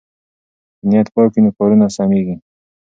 [0.79, 2.35] که نیت پاک وي نو کارونه سمېږي.